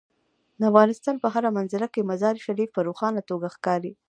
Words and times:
د 0.59 0.61
افغانستان 0.71 1.15
په 1.23 1.27
هره 1.33 1.49
منظره 1.57 1.87
کې 1.93 2.07
مزارشریف 2.09 2.69
په 2.73 2.81
روښانه 2.87 3.21
توګه 3.29 3.47
ښکاري. 3.55 3.91